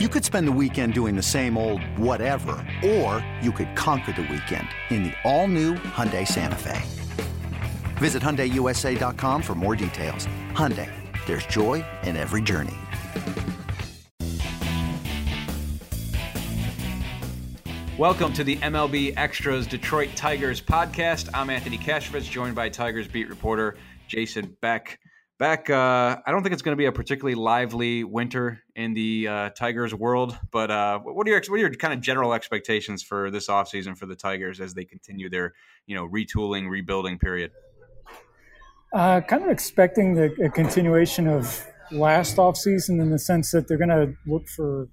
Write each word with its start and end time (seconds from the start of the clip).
You 0.00 0.08
could 0.08 0.24
spend 0.24 0.48
the 0.48 0.58
weekend 0.60 0.92
doing 0.92 1.14
the 1.14 1.22
same 1.22 1.56
old 1.56 1.80
whatever, 1.96 2.56
or 2.84 3.24
you 3.40 3.52
could 3.52 3.76
conquer 3.76 4.10
the 4.10 4.22
weekend 4.22 4.66
in 4.90 5.04
the 5.04 5.12
all-new 5.22 5.74
Hyundai 5.74 6.26
Santa 6.26 6.56
Fe. 6.56 6.82
Visit 7.98 8.20
HyundaiUSA.com 8.20 9.40
for 9.40 9.54
more 9.54 9.76
details. 9.76 10.26
Hyundai, 10.50 10.90
there's 11.26 11.46
joy 11.46 11.84
in 12.02 12.16
every 12.16 12.42
journey. 12.42 12.74
Welcome 17.96 18.32
to 18.32 18.42
the 18.42 18.56
MLB 18.56 19.16
Extras 19.16 19.68
Detroit 19.68 20.08
Tigers 20.16 20.60
podcast. 20.60 21.28
I'm 21.32 21.50
Anthony 21.50 21.78
Kashvitz, 21.78 22.28
joined 22.28 22.56
by 22.56 22.68
Tigers 22.68 23.06
beat 23.06 23.28
reporter 23.28 23.76
Jason 24.08 24.56
Beck. 24.60 24.98
Beck, 25.36 25.68
uh, 25.68 26.16
I 26.24 26.30
don't 26.30 26.44
think 26.44 26.52
it's 26.52 26.62
going 26.62 26.76
to 26.76 26.80
be 26.80 26.84
a 26.84 26.92
particularly 26.92 27.34
lively 27.34 28.04
winter 28.04 28.62
in 28.76 28.94
the 28.94 29.26
uh, 29.26 29.50
Tigers 29.50 29.92
world, 29.92 30.38
but 30.52 30.70
uh, 30.70 31.00
what 31.00 31.26
are 31.26 31.30
your 31.30 31.42
what 31.48 31.56
are 31.56 31.58
your 31.58 31.74
kind 31.74 31.92
of 31.92 32.00
general 32.00 32.32
expectations 32.32 33.02
for 33.02 33.32
this 33.32 33.48
offseason 33.48 33.98
for 33.98 34.06
the 34.06 34.14
Tigers 34.14 34.60
as 34.60 34.74
they 34.74 34.84
continue 34.84 35.28
their 35.28 35.54
you 35.86 35.96
know 35.96 36.08
retooling, 36.08 36.70
rebuilding 36.70 37.18
period? 37.18 37.50
Uh, 38.92 39.20
kind 39.22 39.42
of 39.42 39.50
expecting 39.50 40.14
the, 40.14 40.32
a 40.44 40.48
continuation 40.48 41.26
of 41.26 41.66
last 41.90 42.36
offseason 42.36 43.00
in 43.00 43.10
the 43.10 43.18
sense 43.18 43.50
that 43.50 43.66
they're 43.66 43.76
going 43.76 43.88
to 43.88 44.14
look 44.28 44.46
for 44.48 44.88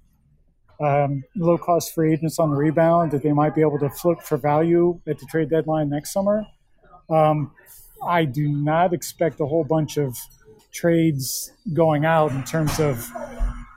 um, 0.80 1.22
low 1.36 1.56
cost 1.56 1.94
free 1.94 2.12
agents 2.12 2.40
on 2.40 2.50
the 2.50 2.56
rebound 2.56 3.12
that 3.12 3.22
they 3.22 3.32
might 3.32 3.54
be 3.54 3.60
able 3.60 3.78
to 3.78 3.88
flip 3.90 4.20
for 4.20 4.36
value 4.36 5.00
at 5.06 5.20
the 5.20 5.26
trade 5.26 5.50
deadline 5.50 5.88
next 5.88 6.12
summer. 6.12 6.44
Um, 7.08 7.52
I 8.04 8.24
do 8.24 8.48
not 8.48 8.92
expect 8.92 9.40
a 9.40 9.46
whole 9.46 9.64
bunch 9.64 9.96
of 9.96 10.16
trades 10.72 11.52
going 11.72 12.04
out 12.04 12.32
in 12.32 12.42
terms 12.44 12.80
of 12.80 13.08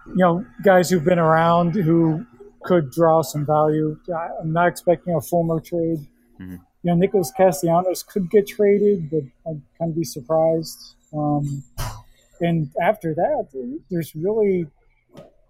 you 0.08 0.16
know 0.16 0.46
guys 0.64 0.90
who've 0.90 1.04
been 1.04 1.20
around 1.20 1.76
who 1.76 2.26
could 2.64 2.92
draw 2.92 3.22
some 3.22 3.46
value. 3.46 3.98
I'm 4.42 4.52
not 4.52 4.68
expecting 4.68 5.14
a 5.14 5.22
Fulmer 5.22 5.60
trade. 5.60 6.00
Mm-hmm. 6.40 6.56
You 6.84 6.92
know, 6.92 6.96
Nicholas 6.96 7.32
Castellanos 7.36 8.04
could 8.04 8.30
get 8.30 8.48
traded, 8.48 9.10
but 9.10 9.24
I'd 9.48 9.62
kind 9.80 9.92
of 9.92 9.96
be 9.96 10.04
surprised. 10.04 10.96
Um, 11.16 11.64
and 12.42 12.70
after 12.82 13.14
that, 13.14 13.80
there's 13.90 14.14
really 14.16 14.68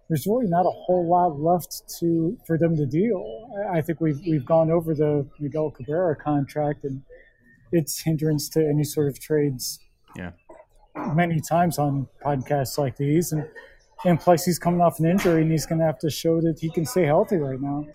there's 0.08 0.26
really 0.26 0.46
not 0.46 0.66
a 0.66 0.70
whole 0.70 1.08
lot 1.08 1.40
left 1.40 1.82
to 1.98 2.38
for 2.46 2.56
them 2.56 2.76
to 2.76 2.86
deal. 2.86 3.50
I 3.70 3.80
think 3.80 4.00
we've 4.00 4.20
we've 4.26 4.44
gone 4.44 4.70
over 4.70 4.94
the 4.94 5.26
Miguel 5.40 5.70
Cabrera 5.70 6.16
contract 6.16 6.84
and 6.84 7.02
its 7.72 8.00
hindrance 8.00 8.48
to 8.50 8.60
any 8.60 8.84
sort 8.84 9.08
of 9.08 9.18
trades. 9.20 9.80
Yeah, 10.16 10.30
many 11.14 11.40
times 11.40 11.78
on 11.78 12.08
podcasts 12.24 12.78
like 12.78 12.96
these, 12.96 13.32
and 13.32 13.48
and 14.04 14.20
plus 14.20 14.44
he's 14.44 14.58
coming 14.58 14.80
off 14.80 14.98
an 15.00 15.06
injury 15.06 15.42
and 15.42 15.50
he's 15.50 15.66
going 15.66 15.78
to 15.78 15.84
have 15.84 15.98
to 16.00 16.10
show 16.10 16.40
that 16.40 16.58
he 16.60 16.70
can 16.70 16.84
stay 16.84 17.04
healthy 17.04 17.36
right 17.36 17.60
now. 17.60 17.86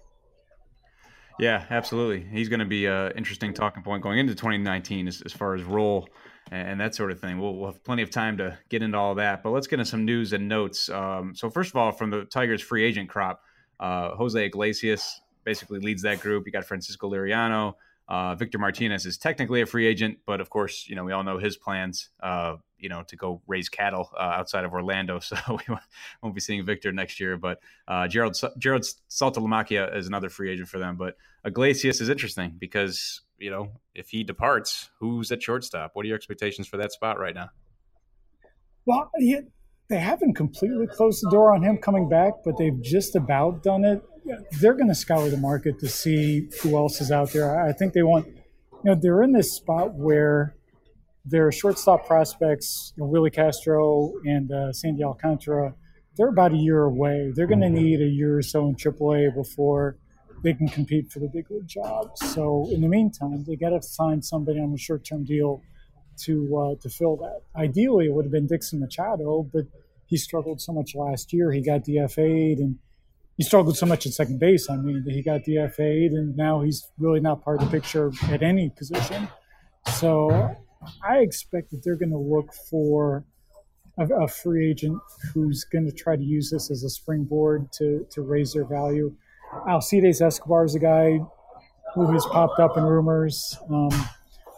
Yeah, 1.39 1.65
absolutely. 1.69 2.27
He's 2.29 2.49
going 2.49 2.59
to 2.59 2.65
be 2.65 2.85
an 2.85 3.13
interesting 3.15 3.53
talking 3.53 3.83
point 3.83 4.03
going 4.03 4.19
into 4.19 4.35
2019 4.35 5.07
as, 5.07 5.21
as 5.25 5.31
far 5.31 5.55
as 5.55 5.63
role 5.63 6.07
and, 6.51 6.79
that 6.79 6.95
sort 6.95 7.11
of 7.11 7.19
thing. 7.19 7.39
We'll, 7.39 7.55
we'll, 7.55 7.71
have 7.71 7.83
plenty 7.83 8.03
of 8.03 8.09
time 8.09 8.37
to 8.37 8.57
get 8.69 8.83
into 8.83 8.97
all 8.97 9.15
that. 9.15 9.41
But 9.41 9.51
let's 9.51 9.67
get 9.67 9.79
into 9.79 9.89
some 9.89 10.05
news 10.05 10.33
and 10.33 10.47
notes. 10.47 10.89
Um, 10.89 11.33
so, 11.35 11.49
first 11.49 11.71
of 11.71 11.77
all, 11.77 11.91
from 11.91 12.09
the 12.09 12.25
Tigers 12.25 12.61
free 12.61 12.83
agent 12.83 13.09
crop, 13.09 13.41
uh, 13.79 14.15
Jose 14.15 14.43
Iglesias 14.45 15.21
basically 15.43 15.79
leads 15.79 16.01
that 16.03 16.19
group. 16.19 16.43
You 16.45 16.51
got 16.51 16.65
Francisco 16.65 17.09
Liriano. 17.09 17.73
Uh, 18.11 18.35
Victor 18.35 18.57
Martinez 18.57 19.05
is 19.05 19.17
technically 19.17 19.61
a 19.61 19.65
free 19.65 19.87
agent, 19.87 20.17
but 20.25 20.41
of 20.41 20.49
course, 20.49 20.85
you 20.89 20.97
know 20.97 21.05
we 21.05 21.13
all 21.13 21.23
know 21.23 21.37
his 21.37 21.55
plans. 21.55 22.09
Uh, 22.21 22.57
you 22.77 22.89
know 22.89 23.03
to 23.03 23.15
go 23.15 23.41
raise 23.47 23.69
cattle 23.69 24.09
uh, 24.17 24.33
outside 24.39 24.65
of 24.65 24.73
Orlando, 24.73 25.19
so 25.19 25.37
we 25.47 25.75
won't 26.21 26.35
be 26.35 26.41
seeing 26.41 26.65
Victor 26.65 26.91
next 26.91 27.21
year. 27.21 27.37
But 27.37 27.59
uh, 27.87 28.09
Jarrod 28.09 28.33
Jarrod 28.59 28.93
Saltalamacchia 29.09 29.95
is 29.95 30.07
another 30.07 30.29
free 30.29 30.51
agent 30.51 30.67
for 30.67 30.77
them. 30.77 30.97
But 30.97 31.15
Iglesias 31.45 32.01
is 32.01 32.09
interesting 32.09 32.57
because 32.59 33.21
you 33.37 33.49
know, 33.49 33.69
if 33.95 34.09
he 34.09 34.25
departs, 34.25 34.89
who's 34.99 35.31
at 35.31 35.41
shortstop? 35.41 35.91
What 35.93 36.03
are 36.03 36.07
your 36.09 36.17
expectations 36.17 36.67
for 36.67 36.75
that 36.77 36.91
spot 36.91 37.17
right 37.17 37.33
now? 37.33 37.49
Well, 38.85 39.09
yeah, 39.19 39.39
they 39.89 39.99
haven't 39.99 40.35
completely 40.35 40.87
closed 40.87 41.23
the 41.23 41.29
door 41.31 41.53
on 41.53 41.63
him 41.63 41.77
coming 41.77 42.09
back, 42.09 42.33
but 42.43 42.57
they've 42.57 42.81
just 42.81 43.15
about 43.15 43.63
done 43.63 43.85
it. 43.85 44.03
They're 44.59 44.73
going 44.73 44.87
to 44.87 44.95
scour 44.95 45.29
the 45.29 45.37
market 45.37 45.79
to 45.79 45.87
see 45.87 46.49
who 46.61 46.77
else 46.77 47.01
is 47.01 47.11
out 47.11 47.31
there. 47.31 47.59
I 47.59 47.73
think 47.73 47.93
they 47.93 48.03
want, 48.03 48.27
you 48.27 48.35
know, 48.83 48.95
they're 48.95 49.23
in 49.23 49.31
this 49.31 49.55
spot 49.55 49.93
where 49.93 50.55
their 51.25 51.51
shortstop 51.51 52.07
prospects, 52.07 52.93
you 52.95 53.03
know, 53.03 53.09
Willi 53.09 53.29
Castro 53.29 54.13
and 54.25 54.51
uh, 54.51 54.73
Sandy 54.73 55.03
Alcantara, 55.03 55.75
they're 56.17 56.29
about 56.29 56.53
a 56.53 56.57
year 56.57 56.83
away. 56.83 57.31
They're 57.35 57.47
going 57.47 57.61
to 57.61 57.67
mm-hmm. 57.67 57.75
need 57.75 58.01
a 58.01 58.07
year 58.07 58.37
or 58.37 58.41
so 58.41 58.67
in 58.67 58.75
AAA 58.75 59.33
before 59.33 59.97
they 60.43 60.53
can 60.53 60.67
compete 60.67 61.11
for 61.11 61.19
the 61.19 61.27
big 61.27 61.49
league 61.51 61.67
jobs. 61.67 62.19
So 62.33 62.67
in 62.71 62.81
the 62.81 62.87
meantime, 62.87 63.43
they 63.47 63.55
got 63.55 63.69
to 63.69 63.81
find 63.81 64.23
somebody 64.23 64.59
on 64.59 64.73
a 64.73 64.77
short 64.77 65.05
term 65.05 65.23
deal 65.23 65.61
to 66.23 66.57
uh, 66.57 66.81
to 66.81 66.89
fill 66.89 67.17
that. 67.17 67.41
Ideally, 67.55 68.05
it 68.05 68.13
would 68.13 68.25
have 68.25 68.31
been 68.31 68.47
Dixon 68.47 68.79
Machado, 68.79 69.47
but 69.53 69.65
he 70.07 70.17
struggled 70.17 70.61
so 70.61 70.73
much 70.73 70.95
last 70.95 71.31
year. 71.31 71.51
He 71.51 71.61
got 71.61 71.83
DFA'd 71.83 72.59
and 72.59 72.77
he 73.41 73.43
struggled 73.43 73.75
so 73.75 73.87
much 73.87 74.05
at 74.05 74.13
second 74.13 74.39
base. 74.39 74.69
I 74.69 74.77
mean, 74.77 75.03
he 75.09 75.23
got 75.23 75.41
DFA'd 75.41 76.11
and 76.11 76.37
now 76.37 76.61
he's 76.61 76.87
really 76.99 77.19
not 77.19 77.43
part 77.43 77.59
of 77.59 77.65
the 77.65 77.71
picture 77.71 78.11
at 78.29 78.43
any 78.43 78.69
position. 78.69 79.27
So 79.95 80.55
I 81.03 81.17
expect 81.21 81.71
that 81.71 81.83
they're 81.83 81.95
going 81.95 82.11
to 82.11 82.19
look 82.19 82.53
for 82.69 83.25
a, 83.97 84.05
a 84.25 84.27
free 84.27 84.69
agent 84.69 85.01
who's 85.33 85.63
going 85.63 85.87
to 85.87 85.91
try 85.91 86.15
to 86.15 86.21
use 86.21 86.51
this 86.51 86.69
as 86.69 86.83
a 86.83 86.89
springboard 86.91 87.71
to 87.79 88.05
to 88.11 88.21
raise 88.21 88.53
their 88.53 88.65
value. 88.65 89.11
Alcides 89.67 90.21
Escobar 90.21 90.65
is 90.65 90.75
a 90.75 90.79
guy 90.79 91.19
who 91.95 92.11
has 92.13 92.23
popped 92.27 92.59
up 92.59 92.77
in 92.77 92.83
rumors. 92.83 93.57
Um, 93.71 93.89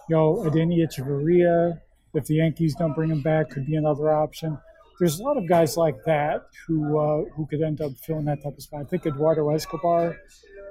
you 0.09 0.17
know, 0.17 0.43
Adeiny 0.45 0.85
Hechavarria, 0.85 1.79
if 2.13 2.25
the 2.25 2.35
Yankees 2.35 2.75
don't 2.75 2.93
bring 2.93 3.11
him 3.11 3.21
back, 3.21 3.49
could 3.49 3.65
be 3.65 3.77
another 3.77 4.11
option. 4.11 4.57
There's 4.99 5.19
a 5.19 5.23
lot 5.23 5.37
of 5.37 5.47
guys 5.47 5.75
like 5.75 6.03
that 6.05 6.47
who 6.67 6.99
uh, 6.99 7.25
who 7.35 7.45
could 7.47 7.61
end 7.61 7.81
up 7.81 7.91
filling 8.05 8.25
that 8.25 8.43
type 8.43 8.55
of 8.55 8.63
spot. 8.63 8.81
I 8.81 8.83
think 8.85 9.05
Eduardo 9.05 9.49
Escobar 9.49 10.17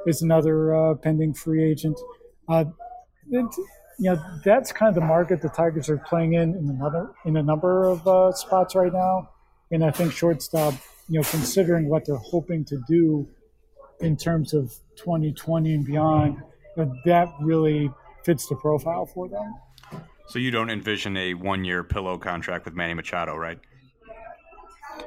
is 0.07 0.23
another 0.23 0.75
uh, 0.75 0.95
pending 0.95 1.35
free 1.35 1.63
agent. 1.63 1.99
Uh, 2.49 2.65
it, 3.31 3.47
you 3.99 4.11
know, 4.11 4.23
that's 4.45 4.73
kind 4.73 4.89
of 4.89 4.95
the 4.95 5.07
market 5.07 5.43
the 5.43 5.49
Tigers 5.49 5.89
are 5.89 5.99
playing 5.99 6.35
in 6.35 6.55
in 6.55 6.69
another 6.69 7.13
in 7.25 7.37
a 7.37 7.43
number 7.43 7.85
of 7.85 8.07
uh, 8.07 8.33
spots 8.33 8.75
right 8.75 8.93
now. 8.93 9.29
And 9.71 9.85
I 9.85 9.91
think 9.91 10.13
shortstop, 10.13 10.75
you 11.09 11.19
know, 11.19 11.25
considering 11.31 11.89
what 11.89 12.05
they're 12.07 12.17
hoping 12.17 12.65
to 12.67 12.81
do 12.89 13.29
in 14.01 14.17
terms 14.17 14.53
of 14.53 14.75
2020 14.97 15.75
and 15.75 15.85
beyond, 15.85 16.37
that 16.77 17.29
really 17.41 17.91
fits 18.25 18.47
the 18.49 18.57
profile 18.57 19.07
for 19.07 19.29
them. 19.29 19.55
So 20.29 20.39
you 20.39 20.51
don't 20.51 20.71
envision 20.71 21.17
a 21.17 21.35
one-year 21.35 21.85
pillow 21.85 22.19
contract 22.19 22.65
with 22.65 22.75
Manny 22.75 22.95
Machado, 22.95 23.35
right? 23.37 23.59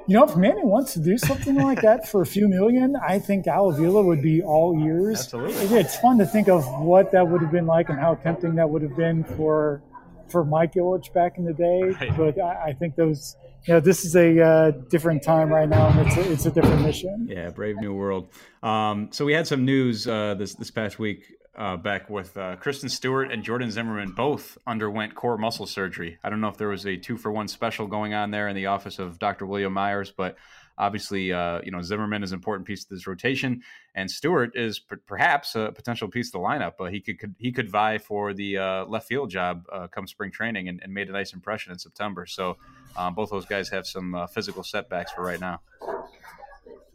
You 0.07 0.13
know, 0.13 0.23
if 0.23 0.35
Manny 0.35 0.63
wants 0.63 0.93
to 0.93 0.99
do 0.99 1.17
something 1.17 1.55
like 1.55 1.81
that 1.81 2.07
for 2.07 2.21
a 2.21 2.25
few 2.25 2.47
million, 2.47 2.95
I 2.95 3.17
think 3.17 3.47
Al 3.47 3.69
Avila 3.69 4.03
would 4.03 4.21
be 4.21 4.43
all 4.43 4.79
ears. 4.79 5.21
Absolutely. 5.21 5.79
It's 5.79 5.95
fun 5.97 6.19
to 6.19 6.27
think 6.27 6.47
of 6.47 6.63
what 6.79 7.11
that 7.11 7.27
would 7.27 7.41
have 7.41 7.51
been 7.51 7.65
like 7.65 7.89
and 7.89 7.99
how 7.99 8.13
tempting 8.13 8.55
that 8.55 8.69
would 8.69 8.83
have 8.83 8.95
been 8.95 9.23
for 9.23 9.81
for 10.27 10.43
Mike 10.43 10.73
Ilitch 10.73 11.13
back 11.13 11.37
in 11.37 11.45
the 11.45 11.53
day. 11.53 11.81
Right. 11.83 12.15
But 12.15 12.39
I, 12.39 12.65
I 12.67 12.73
think 12.73 12.95
those 12.95 13.35
you 13.65 13.73
know, 13.73 13.79
this 13.79 14.05
is 14.05 14.15
a 14.15 14.39
uh, 14.39 14.71
different 14.89 15.23
time 15.23 15.49
right 15.49 15.67
now, 15.67 15.87
and 15.87 16.07
it's 16.07 16.17
a, 16.17 16.31
it's 16.31 16.45
a 16.45 16.51
different 16.51 16.83
mission. 16.83 17.27
Yeah, 17.27 17.49
brave 17.49 17.77
new 17.77 17.95
world. 17.95 18.27
Um, 18.61 19.09
so 19.11 19.25
we 19.25 19.33
had 19.33 19.47
some 19.47 19.65
news 19.65 20.07
uh, 20.07 20.35
this 20.35 20.53
this 20.53 20.69
past 20.69 20.99
week 20.99 21.33
uh, 21.57 21.77
back 21.77 22.09
with 22.09 22.35
uh, 22.37 22.55
Christin 22.57 22.89
Stewart 22.89 23.31
and 23.31 23.43
Jordan 23.43 23.71
Zimmermann 23.71 24.11
both 24.11 24.57
underwent 24.67 25.15
core 25.15 25.37
muscle 25.37 25.65
surgery. 25.65 26.17
I 26.23 26.29
don't 26.29 26.41
know 26.41 26.49
if 26.49 26.57
there 26.57 26.67
was 26.67 26.85
a 26.85 26.97
two 26.97 27.17
for 27.17 27.31
one 27.31 27.47
special 27.47 27.87
going 27.87 28.13
on 28.13 28.31
there 28.31 28.47
in 28.47 28.55
the 28.55 28.67
office 28.67 28.99
of 28.99 29.19
Dr. 29.19 29.45
William 29.45 29.73
Meyers, 29.73 30.11
but 30.11 30.37
obviously, 30.77 31.31
uh, 31.31 31.61
you 31.63 31.71
know, 31.71 31.81
Zimmermann 31.81 32.23
is 32.23 32.31
an 32.31 32.37
important 32.37 32.67
piece 32.67 32.83
of 32.83 32.89
this 32.89 33.07
rotation, 33.07 33.61
and 33.93 34.09
Stewart 34.11 34.55
is 34.55 34.79
perhaps 35.07 35.55
a 35.55 35.71
potential 35.73 36.07
piece 36.07 36.27
of 36.27 36.33
the 36.33 36.39
lineup. 36.39 36.73
Uh, 36.79 36.85
he 36.85 36.99
could, 36.99 37.19
could, 37.19 37.35
he 37.37 37.51
could 37.51 37.69
vie 37.69 37.97
for 37.97 38.33
the 38.33 38.57
uh, 38.57 38.85
left 38.85 39.07
field 39.07 39.29
job 39.29 39.63
uh, 39.71 39.87
come 39.87 40.07
spring 40.07 40.31
training, 40.31 40.67
and, 40.67 40.81
and, 40.83 40.93
made 40.93 41.09
a 41.09 41.13
nice 41.13 41.33
impression 41.33 41.71
in 41.71 41.79
September. 41.79 42.25
So 42.25 42.57
um, 42.97 43.15
both 43.15 43.29
those 43.29 43.45
guys 43.45 43.69
have 43.69 43.87
some 43.87 44.27
physical 44.33 44.63
setbacks 44.63 45.11
for 45.11 45.23
right 45.23 45.39
now. 45.39 45.61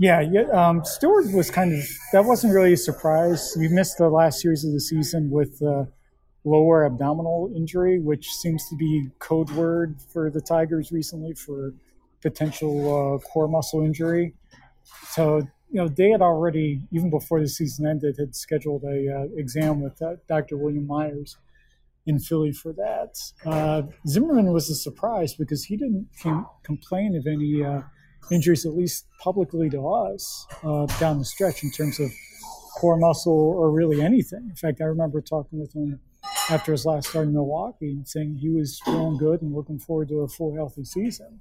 Yeah, 0.00 0.22
yeah. 0.22 0.44
Um, 0.44 0.82
Stewart 0.82 1.30
was 1.30 1.50
kind 1.50 1.74
of 1.74 1.86
that 2.14 2.24
wasn't 2.24 2.54
really 2.54 2.72
a 2.72 2.76
surprise. 2.78 3.54
We 3.58 3.68
missed 3.68 3.98
the 3.98 4.08
last 4.08 4.40
series 4.40 4.64
of 4.64 4.72
the 4.72 4.80
season 4.80 5.28
with 5.28 5.60
uh, 5.60 5.84
lower 6.42 6.86
abdominal 6.86 7.52
injury, 7.54 8.00
which 8.00 8.32
seems 8.32 8.66
to 8.70 8.76
be 8.76 9.10
code 9.18 9.50
word 9.50 9.96
for 10.10 10.30
the 10.30 10.40
Tigers 10.40 10.90
recently 10.90 11.34
for 11.34 11.74
potential 12.22 12.80
uh, 12.80 13.18
core 13.18 13.46
muscle 13.46 13.84
injury. 13.84 14.32
So 15.10 15.42
you 15.68 15.82
know 15.82 15.88
they 15.88 16.08
had 16.08 16.22
already 16.22 16.80
even 16.90 17.10
before 17.10 17.38
the 17.38 17.48
season 17.48 17.86
ended 17.86 18.16
had 18.18 18.34
scheduled 18.34 18.84
a 18.84 19.14
uh, 19.14 19.26
exam 19.36 19.82
with 19.82 20.00
uh, 20.00 20.14
Dr. 20.26 20.56
William 20.56 20.86
Meyers 20.86 21.36
in 22.06 22.18
Philly 22.18 22.52
for 22.52 22.72
that. 22.72 23.18
Uh, 23.44 23.82
Zimmermann 24.08 24.50
was 24.50 24.70
a 24.70 24.74
surprise 24.74 25.34
because 25.34 25.64
he 25.64 25.76
didn't 25.76 26.08
com- 26.22 26.46
complain 26.62 27.14
of 27.14 27.26
any 27.26 27.62
uh, 27.62 27.82
injuries, 28.30 28.66
at 28.66 28.74
least 28.74 29.06
publicly 29.18 29.68
to 29.70 29.88
us, 29.88 30.46
uh, 30.62 30.86
down 30.98 31.18
the 31.18 31.24
stretch 31.24 31.62
in 31.62 31.70
terms 31.70 31.98
of 32.00 32.10
core 32.76 32.96
muscle 32.96 33.32
or 33.32 33.70
really 33.70 34.00
anything. 34.00 34.46
In 34.48 34.56
fact, 34.56 34.80
I 34.80 34.84
remember 34.84 35.20
talking 35.20 35.58
with 35.58 35.74
him 35.74 36.00
after 36.48 36.72
his 36.72 36.84
last 36.84 37.08
start 37.08 37.26
in 37.26 37.34
Milwaukee 37.34 37.90
and 37.90 38.06
saying 38.06 38.38
he 38.40 38.50
was 38.50 38.80
feeling 38.84 39.18
good 39.18 39.42
and 39.42 39.54
looking 39.54 39.78
forward 39.78 40.08
to 40.08 40.20
a 40.20 40.28
full 40.28 40.54
healthy 40.54 40.84
season. 40.84 41.40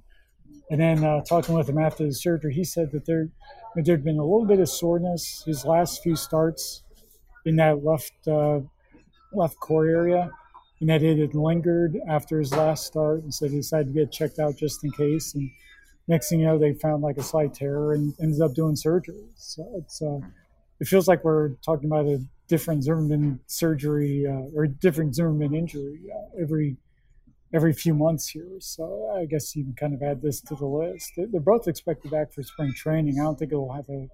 And 0.70 0.80
then 0.80 1.04
uh, 1.04 1.20
talking 1.22 1.54
with 1.54 1.68
him 1.68 1.78
after 1.78 2.04
the 2.06 2.14
surgery, 2.14 2.54
he 2.54 2.64
said 2.64 2.92
that 2.92 3.06
there 3.06 3.28
there'd 3.76 4.04
been 4.04 4.18
a 4.18 4.24
little 4.24 4.46
bit 4.46 4.60
of 4.60 4.68
soreness 4.68 5.42
his 5.46 5.64
last 5.64 6.02
few 6.02 6.16
starts 6.16 6.82
in 7.44 7.56
that 7.56 7.84
left 7.84 8.12
uh, 8.28 8.60
left 9.32 9.58
core 9.60 9.86
area, 9.86 10.30
and 10.80 10.88
that 10.88 11.02
it 11.02 11.18
had 11.18 11.34
lingered 11.34 11.98
after 12.08 12.38
his 12.38 12.52
last 12.52 12.86
start, 12.86 13.22
and 13.22 13.32
so 13.32 13.48
he 13.48 13.56
decided 13.56 13.88
to 13.88 13.92
get 13.92 14.12
checked 14.12 14.38
out 14.38 14.56
just 14.56 14.84
in 14.84 14.90
case. 14.92 15.34
And 15.34 15.50
next 16.10 16.28
thing 16.28 16.40
you 16.40 16.46
know, 16.46 16.58
they 16.58 16.74
found 16.74 17.02
like 17.02 17.16
a 17.16 17.22
slight 17.22 17.54
tear 17.54 17.92
and 17.92 18.12
ended 18.20 18.42
up 18.42 18.52
doing 18.52 18.74
surgery. 18.74 19.24
So 19.36 19.64
it's 19.76 20.02
uh, 20.02 20.18
it 20.80 20.88
feels 20.88 21.06
like 21.06 21.24
we're 21.24 21.50
talking 21.64 21.86
about 21.86 22.06
a 22.06 22.22
different 22.48 22.82
Zimmermann 22.82 23.40
surgery 23.46 24.26
uh, 24.26 24.56
or 24.56 24.66
different 24.66 25.14
Zimmermann 25.14 25.54
injury 25.54 26.00
uh, 26.12 26.42
every 26.42 26.76
every 27.54 27.72
few 27.72 27.94
months 27.94 28.28
here. 28.28 28.58
So 28.58 29.14
I 29.16 29.24
guess 29.24 29.54
you 29.54 29.64
can 29.64 29.74
kind 29.74 29.94
of 29.94 30.02
add 30.02 30.20
this 30.20 30.40
to 30.42 30.54
the 30.56 30.66
list. 30.66 31.12
They're 31.16 31.40
both 31.40 31.68
expected 31.68 32.10
back 32.10 32.32
for 32.32 32.42
spring 32.42 32.72
training. 32.74 33.18
I 33.20 33.24
don't 33.24 33.38
think 33.38 33.52
it'll 33.52 33.72
have 33.72 33.88
a 33.88 34.08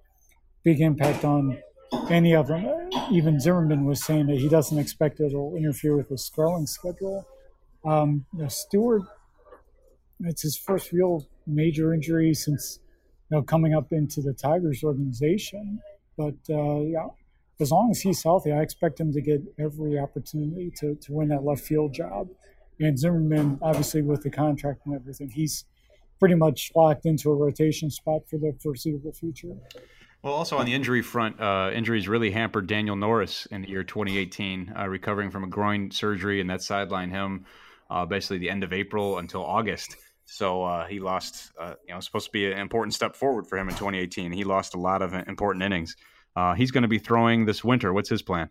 big 0.63 0.81
impact 0.81 1.25
on 1.25 1.59
any 2.11 2.35
of 2.35 2.49
them. 2.49 2.91
Even 3.11 3.41
Zimmermann 3.41 3.85
was 3.87 4.05
saying 4.05 4.27
that 4.27 4.39
he 4.39 4.49
doesn't 4.49 4.79
expect 4.79 5.21
it'll 5.21 5.57
interfere 5.57 5.97
with 5.97 6.09
his 6.09 6.29
throwing 6.29 6.67
schedule. 6.67 7.27
Um, 7.85 8.27
you 8.35 8.43
know, 8.43 8.49
Stewart, 8.49 9.03
it's 10.21 10.43
his 10.43 10.57
first 10.57 10.93
real 10.93 11.27
major 11.47 11.93
injury 11.95 12.35
since 12.35 12.81
you 13.31 13.37
know 13.37 13.43
coming 13.43 13.75
up 13.75 13.93
into 13.93 14.21
the 14.21 14.33
Tigers 14.33 14.83
organization. 14.83 15.81
But 16.17 16.37
uh, 16.49 16.81
yeah, 16.81 17.07
as 17.61 17.71
long 17.71 17.91
as 17.91 18.01
he's 18.01 18.23
healthy, 18.23 18.53
I 18.53 18.61
expect 18.61 19.01
him 19.01 19.13
to 19.13 19.21
get 19.21 19.43
every 19.59 19.99
opportunity 19.99 20.73
to, 20.79 20.95
to 20.95 21.13
win 21.13 21.29
that 21.29 21.45
left 21.45 21.63
field 21.63 21.93
job. 21.93 22.29
And 22.79 22.99
Zimmermann, 22.99 23.59
obviously, 23.63 24.03
with 24.03 24.23
the 24.23 24.31
contract 24.31 24.83
and 24.85 24.95
everything, 24.95 25.31
he's 25.31 25.65
pretty 26.19 26.35
much 26.35 26.73
locked 26.75 27.07
into 27.07 27.31
a 27.31 27.35
rotation 27.35 27.91
spot 27.91 28.23
for 28.29 28.39
the 28.39 28.55
foreseeable 28.63 29.13
future. 29.13 29.57
Well, 30.23 30.35
also 30.35 30.59
on 30.59 30.67
the 30.67 30.75
injury 30.75 31.03
front, 31.03 31.41
uh, 31.41 31.71
injuries 31.73 32.09
really 32.09 32.31
hampered 32.31 32.67
Daniel 32.67 32.97
Norris 32.97 33.47
in 33.47 33.63
the 33.63 33.69
year 33.69 33.85
2018, 33.85 34.75
uh, 34.77 34.87
recovering 34.89 35.31
from 35.31 35.45
a 35.45 35.47
groin 35.47 35.91
surgery, 35.91 36.41
and 36.41 36.51
that 36.51 36.61
sidelined 36.61 37.11
him 37.11 37.47
uh, 37.91 38.05
basically 38.05 38.39
the 38.39 38.51
end 38.51 38.65
of 38.65 38.73
April 38.73 39.19
until 39.19 39.45
August. 39.45 39.97
So 40.27 40.65
uh, 40.65 40.87
he 40.87 41.01
lost, 41.01 41.53
uh, 41.59 41.75
you 41.87 41.95
know, 41.95 42.01
supposed 42.01 42.27
to 42.27 42.33
be 42.33 42.51
an 42.51 42.59
important 42.59 42.95
step 42.95 43.17
forward 43.17 43.47
for 43.47 43.57
him 43.57 43.69
in 43.69 43.75
2018. 43.75 44.33
He 44.33 44.45
lost 44.45 44.75
a 44.75 44.79
lot 44.79 45.01
of 45.01 45.15
important 45.15 45.65
innings. 45.65 45.97
Uh, 46.35 46.55
he's 46.55 46.71
going 46.71 46.83
to 46.83 46.89
be 46.89 46.99
throwing 46.99 47.47
this 47.47 47.65
winter. 47.65 47.93
What's 47.93 48.11
his 48.11 48.23
plan? 48.23 48.51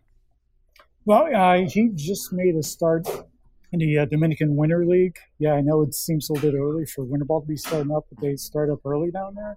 Well, 1.04 1.26
he 1.68 1.90
just 1.94 2.32
made 2.32 2.56
a 2.56 2.62
start 2.62 3.06
in 3.72 3.78
the 3.78 3.98
uh, 3.98 4.04
Dominican 4.06 4.56
Winter 4.56 4.84
League. 4.84 5.18
Yeah, 5.38 5.52
I 5.52 5.60
know 5.60 5.82
it 5.82 5.94
seems 5.94 6.28
a 6.28 6.32
little 6.32 6.50
bit 6.50 6.58
early 6.58 6.86
for 6.86 7.04
winter 7.04 7.24
ball 7.24 7.42
to 7.42 7.46
be 7.46 7.56
starting 7.56 7.92
up, 7.92 8.06
but 8.10 8.20
they 8.20 8.36
start 8.36 8.70
up 8.70 8.80
early 8.84 9.10
down 9.10 9.34
there. 9.34 9.56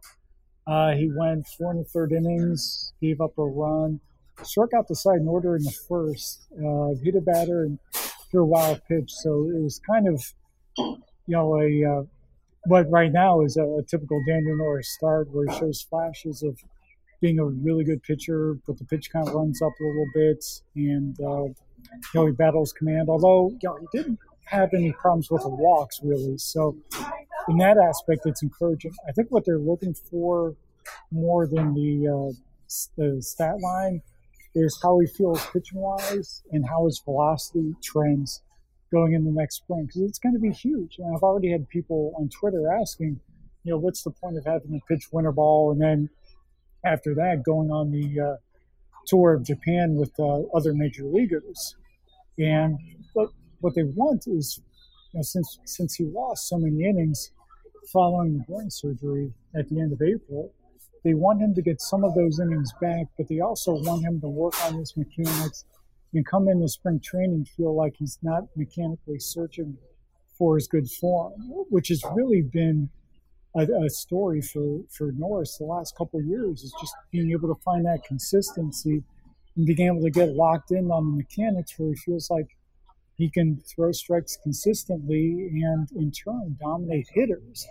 Uh, 0.67 0.91
he 0.91 1.09
went 1.15 1.47
four 1.47 1.71
and 1.71 1.79
a 1.79 1.83
third 1.83 2.11
innings, 2.11 2.93
gave 3.01 3.21
up 3.21 3.37
a 3.37 3.43
run, 3.43 3.99
struck 4.43 4.73
out 4.73 4.87
the 4.87 4.95
side 4.95 5.19
in 5.19 5.27
order 5.27 5.55
in 5.55 5.63
the 5.63 5.71
first, 5.71 6.47
uh, 6.53 6.93
hit 7.03 7.15
a 7.15 7.21
batter 7.21 7.63
and 7.63 7.79
threw 8.29 8.43
a 8.43 8.45
wild 8.45 8.81
pitch. 8.87 9.11
So 9.11 9.49
it 9.49 9.61
was 9.61 9.79
kind 9.79 10.07
of, 10.07 10.23
you 11.29 11.35
know, 11.35 11.61
a 11.61 11.99
uh, 11.99 12.03
what 12.65 12.89
right 12.89 13.11
now 13.11 13.41
is 13.41 13.55
a, 13.55 13.63
a 13.63 13.83
typical 13.83 14.19
Daniel 14.27 14.57
Norris 14.57 14.89
start 14.89 15.29
where 15.29 15.45
he 15.47 15.59
shows 15.59 15.81
flashes 15.81 16.41
of 16.41 16.57
being 17.21 17.37
a 17.37 17.45
really 17.45 17.83
good 17.83 18.01
pitcher, 18.01 18.55
but 18.65 18.79
the 18.79 18.85
pitch 18.85 19.11
count 19.11 19.29
runs 19.31 19.61
up 19.61 19.71
a 19.79 19.83
little 19.83 20.07
bit 20.15 20.43
and 20.75 21.15
uh, 21.21 21.43
you 21.43 21.55
know, 22.15 22.25
he 22.25 22.31
battles 22.31 22.73
command, 22.73 23.09
although 23.09 23.51
you 23.61 23.69
know, 23.69 23.77
he 23.79 23.97
didn't 23.97 24.17
have 24.45 24.73
any 24.73 24.91
problems 24.91 25.29
with 25.29 25.43
the 25.43 25.49
walks 25.49 25.99
really. 26.03 26.35
So 26.39 26.75
in 27.47 27.57
that 27.57 27.77
aspect, 27.77 28.21
it's 28.25 28.41
encouraging. 28.41 28.93
I 29.07 29.11
think 29.11 29.29
what 29.29 29.45
they're 29.45 29.59
looking 29.59 29.93
for 29.93 30.55
more 31.11 31.45
than 31.45 31.75
the, 31.75 32.07
uh, 32.07 32.33
the 32.97 33.21
stat 33.21 33.59
line 33.61 34.01
is 34.55 34.79
how 34.81 34.97
he 34.97 35.05
feels 35.05 35.45
pitching 35.53 35.79
wise 35.79 36.41
and 36.51 36.67
how 36.67 36.85
his 36.87 36.99
velocity 37.05 37.75
trends 37.83 38.41
going 38.91 39.13
in 39.13 39.23
the 39.23 39.31
next 39.31 39.57
spring 39.57 39.85
because 39.85 40.01
it's 40.01 40.19
going 40.19 40.33
to 40.33 40.39
be 40.39 40.51
huge. 40.51 40.97
And 40.97 41.15
I've 41.15 41.23
already 41.23 41.51
had 41.51 41.67
people 41.69 42.13
on 42.17 42.29
Twitter 42.29 42.71
asking, 42.81 43.19
you 43.63 43.71
know, 43.71 43.77
what's 43.77 44.03
the 44.03 44.11
point 44.11 44.37
of 44.37 44.45
having 44.45 44.75
a 44.75 44.93
pitch 44.93 45.07
winter 45.11 45.31
ball 45.31 45.71
and 45.71 45.81
then 45.81 46.09
after 46.85 47.13
that 47.15 47.43
going 47.45 47.69
on 47.71 47.91
the 47.91 48.19
uh, 48.19 48.35
tour 49.05 49.33
of 49.33 49.43
Japan 49.43 49.95
with 49.95 50.11
uh, 50.19 50.41
other 50.55 50.73
major 50.73 51.03
leaguers. 51.03 51.75
And 52.37 52.77
what, 53.13 53.29
what 53.59 53.75
they 53.75 53.83
want 53.83 54.27
is, 54.27 54.61
you 55.13 55.19
know, 55.19 55.23
since 55.23 55.59
since 55.65 55.95
he 55.95 56.05
lost 56.05 56.47
so 56.47 56.57
many 56.57 56.85
innings 56.87 57.31
following 57.91 58.37
the 58.37 58.43
groin 58.45 58.69
surgery 58.69 59.33
at 59.55 59.67
the 59.69 59.79
end 59.79 59.91
of 59.91 60.01
April, 60.01 60.53
they 61.03 61.13
want 61.13 61.41
him 61.41 61.53
to 61.55 61.61
get 61.61 61.81
some 61.81 62.03
of 62.03 62.13
those 62.13 62.39
innings 62.39 62.71
back, 62.79 63.07
but 63.17 63.27
they 63.27 63.39
also 63.39 63.73
want 63.73 64.05
him 64.05 64.21
to 64.21 64.27
work 64.27 64.53
on 64.65 64.75
his 64.75 64.95
mechanics 64.95 65.65
and 66.13 66.25
come 66.25 66.47
into 66.47 66.67
spring 66.67 66.99
training 66.99 67.45
feel 67.45 67.75
like 67.75 67.95
he's 67.97 68.17
not 68.21 68.43
mechanically 68.55 69.19
searching 69.19 69.77
for 70.37 70.55
his 70.55 70.67
good 70.67 70.89
form, 70.89 71.33
which 71.69 71.89
has 71.89 72.01
really 72.13 72.41
been 72.41 72.89
a, 73.55 73.67
a, 73.85 73.89
story 73.89 74.41
for, 74.41 74.79
for 74.89 75.11
Norris 75.11 75.57
the 75.57 75.65
last 75.65 75.95
couple 75.95 76.21
years 76.21 76.63
is 76.63 76.73
just 76.79 76.93
being 77.11 77.31
able 77.31 77.53
to 77.53 77.61
find 77.61 77.85
that 77.85 78.03
consistency 78.07 79.03
and 79.55 79.65
being 79.65 79.87
able 79.87 80.01
to 80.01 80.11
get 80.11 80.29
locked 80.29 80.71
in 80.71 80.91
on 80.91 81.05
the 81.05 81.17
mechanics 81.17 81.73
where 81.77 81.89
he 81.89 81.95
feels 81.95 82.29
like 82.29 82.47
he 83.15 83.29
can 83.29 83.61
throw 83.67 83.91
strikes 83.91 84.37
consistently 84.41 85.49
and 85.63 85.89
in 85.91 86.11
turn 86.11 86.55
dominate 86.59 87.07
hitters. 87.13 87.67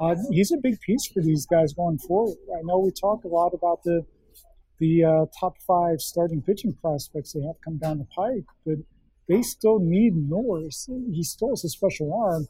Uh, 0.00 0.16
he's 0.30 0.50
a 0.50 0.56
big 0.56 0.80
piece 0.80 1.06
for 1.06 1.20
these 1.22 1.46
guys 1.46 1.72
going 1.72 1.98
forward. 1.98 2.36
I 2.56 2.62
know 2.64 2.78
we 2.78 2.90
talk 2.90 3.24
a 3.24 3.28
lot 3.28 3.52
about 3.54 3.82
the 3.84 4.04
the 4.78 5.04
uh, 5.04 5.26
top 5.38 5.56
five 5.66 6.00
starting 6.00 6.42
pitching 6.42 6.74
prospects 6.74 7.32
they 7.32 7.40
have 7.42 7.56
come 7.64 7.78
down 7.78 7.98
the 7.98 8.06
pike, 8.16 8.44
but 8.64 8.76
they 9.28 9.42
still 9.42 9.78
need 9.78 10.14
Norris. 10.16 10.88
He 11.12 11.22
still 11.22 11.50
has 11.50 11.64
a 11.64 11.68
special 11.68 12.14
arm. 12.14 12.48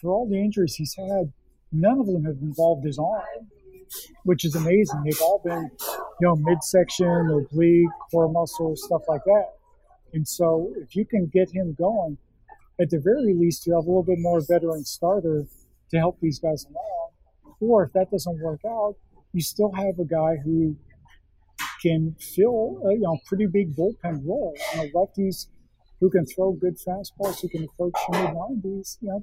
For 0.00 0.10
all 0.10 0.28
the 0.28 0.38
injuries 0.38 0.74
he's 0.74 0.94
had, 0.94 1.32
none 1.70 1.98
of 2.00 2.06
them 2.06 2.24
have 2.24 2.38
involved 2.42 2.84
his 2.84 2.98
arm, 2.98 3.48
which 4.24 4.44
is 4.44 4.54
amazing. 4.54 5.02
They've 5.04 5.20
all 5.20 5.40
been, 5.44 5.70
you 6.20 6.26
know, 6.26 6.36
midsection, 6.36 7.30
oblique, 7.30 7.88
core 8.10 8.30
muscle, 8.30 8.74
stuff 8.76 9.02
like 9.08 9.24
that. 9.24 9.46
And 10.12 10.26
so 10.26 10.72
if 10.76 10.94
you 10.94 11.04
can 11.04 11.26
get 11.26 11.50
him 11.50 11.74
going, 11.78 12.18
at 12.80 12.90
the 12.90 12.98
very 12.98 13.34
least, 13.34 13.66
you 13.66 13.74
have 13.74 13.84
a 13.84 13.88
little 13.88 14.02
bit 14.02 14.18
more 14.18 14.40
veteran 14.40 14.84
starter 14.84 15.46
to 15.90 15.98
help 15.98 16.18
these 16.20 16.38
guys 16.38 16.66
along. 16.66 17.56
Or 17.60 17.84
if 17.84 17.92
that 17.92 18.10
doesn't 18.10 18.40
work 18.40 18.60
out, 18.66 18.96
you 19.32 19.40
still 19.40 19.72
have 19.72 19.98
a 19.98 20.04
guy 20.04 20.36
who 20.44 20.76
can 21.82 22.14
fill 22.20 22.80
a 22.86 22.92
you 22.94 23.00
know 23.00 23.18
pretty 23.26 23.46
big 23.46 23.74
bullpen 23.76 24.24
role. 24.26 24.54
You 24.74 24.78
know, 24.78 24.88
lefties 24.94 25.48
who 26.00 26.10
can 26.10 26.26
throw 26.26 26.52
good 26.52 26.76
fastballs, 26.78 27.40
who 27.40 27.48
can 27.48 27.64
approach 27.64 27.94
the 28.08 28.18
mid 28.18 28.34
nineties. 28.34 28.98
You 29.00 29.08
know, 29.08 29.22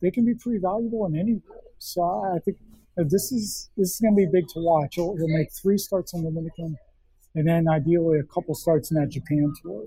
they 0.00 0.10
can 0.10 0.24
be 0.24 0.34
pretty 0.34 0.60
valuable 0.60 1.06
in 1.06 1.18
any 1.18 1.40
role. 1.48 1.72
So 1.78 2.02
I 2.02 2.38
think 2.44 2.58
uh, 2.98 3.04
this 3.08 3.32
is 3.32 3.70
this 3.76 3.94
is 3.94 4.00
going 4.00 4.14
to 4.14 4.16
be 4.16 4.26
big 4.32 4.48
to 4.48 4.60
watch. 4.60 4.94
He'll, 4.96 5.16
he'll 5.16 5.36
make 5.38 5.48
three 5.52 5.78
starts 5.78 6.14
in 6.14 6.22
the 6.22 6.30
Dominican, 6.30 6.76
and 7.34 7.46
then 7.46 7.68
ideally 7.68 8.18
a 8.18 8.24
couple 8.24 8.54
starts 8.54 8.90
in 8.90 8.96
that 9.00 9.10
Japan 9.10 9.52
tour. 9.62 9.84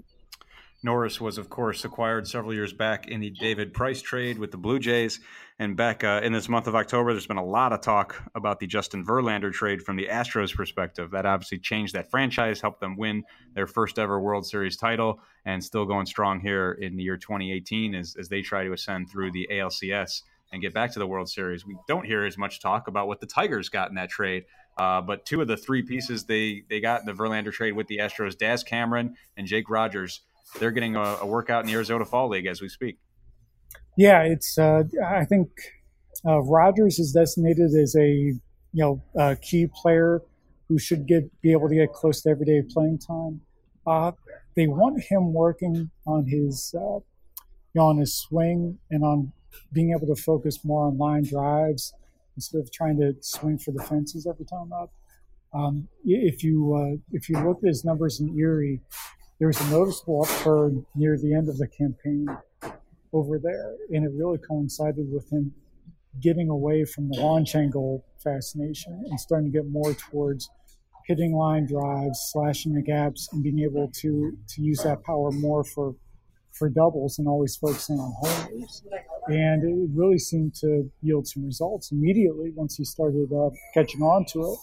Norris 0.84 1.22
was, 1.22 1.38
of 1.38 1.50
course, 1.50 1.86
acquired 1.86 2.28
several 2.28 2.54
years 2.54 2.74
back 2.74 3.08
in 3.08 3.20
the 3.20 3.30
David 3.30 3.74
Price 3.74 4.02
trade 4.02 4.40
with 4.40 4.50
the 4.50 4.58
Blue 4.58 4.80
Jays. 4.80 5.20
And 5.60 5.78
back 5.78 6.04
uh, 6.04 6.22
in 6.24 6.34
this 6.34 6.50
month 6.50 6.66
of 6.66 6.74
October, 6.74 7.14
there's 7.14 7.28
been 7.28 7.38
a 7.38 7.46
lot 7.46 7.72
of 7.72 7.82
talk 7.82 8.20
about 8.34 8.60
the 8.60 8.66
Justin 8.66 9.06
Verlander 9.06 9.52
trade 9.54 9.84
from 9.84 9.96
the 9.96 10.08
Astros' 10.08 10.56
perspective. 10.56 11.12
That 11.12 11.28
obviously 11.28 11.60
changed 11.60 11.94
that 11.94 12.10
franchise, 12.10 12.62
helped 12.62 12.80
them 12.80 12.98
win 12.98 13.24
their 13.54 13.68
first 13.68 14.00
ever 14.00 14.20
World 14.20 14.48
Series 14.48 14.76
title, 14.76 15.20
and 15.46 15.64
still 15.64 15.86
going 15.86 16.08
strong 16.08 16.40
here 16.40 16.72
in 16.72 16.96
the 16.96 17.04
year 17.04 17.18
2018 17.18 17.94
as, 17.94 18.16
as 18.20 18.28
they 18.28 18.42
try 18.42 18.64
to 18.64 18.74
ascend 18.74 19.10
through 19.12 19.32
the 19.32 19.48
ALCS 19.52 20.24
and 20.52 20.64
get 20.64 20.74
back 20.74 20.92
to 20.94 21.00
the 21.00 21.08
World 21.08 21.30
Series. 21.30 21.64
We 21.64 21.78
don't 21.88 22.06
hear 22.06 22.26
as 22.26 22.40
much 22.40 22.60
talk 22.60 22.88
about 22.88 23.08
what 23.08 23.20
the 23.20 23.28
Tigers 23.28 23.70
got 23.70 23.90
in 23.90 23.96
that 23.96 24.10
trade. 24.10 24.46
Uh, 24.78 25.02
but 25.02 25.26
two 25.26 25.42
of 25.42 25.48
the 25.48 25.58
three 25.58 25.84
pieces 25.84 26.26
they, 26.26 26.64
they 26.70 26.80
got 26.80 27.02
in 27.02 27.06
the 27.06 27.14
Verlander 27.14 27.52
trade 27.52 27.74
with 27.74 27.88
the 27.88 28.00
Astros, 28.00 28.38
Daz 28.38 28.64
Cameron 28.64 29.16
and 29.38 29.46
Jake 29.46 29.70
Rogers, 29.70 30.22
they're 30.60 30.72
getting 30.72 30.96
a, 30.96 31.17
a 31.22 31.25
workout 31.25 31.62
in 31.62 31.67
the 31.67 31.74
Arizona 31.74 32.05
Fall 32.05 32.29
League 32.29 32.46
as 32.46 32.62
we 32.62 32.70
speak. 32.70 32.98
Yeah, 33.98 34.22
it's. 34.24 34.58
Uh, 34.58 34.84
I 35.05 35.25
think 35.25 35.50
uh, 36.25 36.41
Rogers 36.41 37.00
is 37.00 37.12
designated 37.12 37.74
as 37.74 37.96
a 37.96 38.08
you 38.08 38.39
know 38.74 39.03
a 39.15 39.36
key 39.36 39.67
player 39.67 40.22
who 40.67 40.79
should 40.79 41.08
get 41.08 41.41
be 41.41 41.51
able 41.51 41.70
to 41.70 41.75
get 41.75 41.91
close 41.91 42.22
to 42.22 42.29
everyday 42.29 42.62
playing 42.62 43.00
time. 43.00 43.41
Uh, 43.86 44.12
they 44.55 44.67
want 44.67 45.01
him 45.03 45.34
working 45.34 45.89
on 46.05 46.25
his 46.25 46.74
uh, 46.77 47.00
you 47.74 47.79
know, 47.79 47.88
on 47.88 47.98
his 47.98 48.15
swing 48.15 48.77
and 48.89 49.03
on 49.03 49.31
being 49.74 49.91
able 49.91 50.13
to 50.13 50.22
focus 50.22 50.63
more 50.63 50.86
on 50.88 50.98
line 50.98 51.24
drives 51.24 51.93
instead 52.36 52.60
of 52.60 52.72
trying 52.72 52.98
to 52.98 53.13
swing 53.22 53.58
for 53.58 53.72
the 53.72 53.84
fences 53.84 54.27
every 54.27 54.46
time 54.46 54.72
up. 54.74 54.91
Um, 55.53 55.88
if 56.05 56.43
you 56.43 56.74
uh, 56.74 56.98
if 57.12 57.27
you 57.27 57.38
look 57.43 57.58
at 57.63 57.67
his 57.67 57.84
numbers 57.84 58.20
in 58.22 58.38
Erie, 58.38 58.79
there 59.41 59.48
was 59.48 59.60
a 59.60 59.71
noticeable 59.71 60.24
upturn 60.24 60.86
near 60.93 61.17
the 61.17 61.33
end 61.33 61.50
of 61.50 61.57
the 61.57 61.67
campaign 61.67 62.27
over 63.12 63.39
there, 63.39 63.75
and 63.89 64.05
it 64.05 64.12
really 64.13 64.38
coincided 64.38 65.12
with 65.12 65.27
him 65.31 65.51
getting 66.21 66.48
away 66.48 66.86
from 66.86 67.10
the 67.10 67.19
launch 67.19 67.55
angle 67.55 68.05
fascination 68.24 69.03
and 69.10 69.19
starting 69.19 69.51
to 69.51 69.57
get 69.57 69.67
more 69.67 69.95
towards 69.95 70.51
hitting 71.07 71.33
line 71.33 71.65
drives, 71.65 72.19
slashing 72.31 72.75
the 72.75 72.83
gaps, 72.83 73.29
and 73.33 73.41
being 73.41 73.57
able 73.57 73.89
to 73.95 74.38
to 74.48 74.62
use 74.62 74.83
that 74.83 75.03
power 75.03 75.31
more 75.31 75.63
for 75.63 75.95
for 76.51 76.69
doubles 76.69 77.17
and 77.17 77.27
always 77.27 77.55
focusing 77.55 77.98
on 77.98 78.13
homers. 78.19 78.83
And 79.25 79.63
it 79.63 79.89
really 79.95 80.19
seemed 80.19 80.53
to 80.62 80.91
yield 81.01 81.27
some 81.27 81.45
results 81.45 81.91
immediately 81.91 82.51
once 82.53 82.75
he 82.75 82.83
started 82.83 83.33
uh, 83.33 83.50
catching 83.74 84.03
on 84.03 84.24
to 84.33 84.53
it. 84.53 84.60